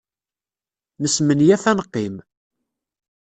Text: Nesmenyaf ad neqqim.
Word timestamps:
Nesmenyaf 1.01 1.63
ad 1.71 1.75
neqqim. 1.77 2.15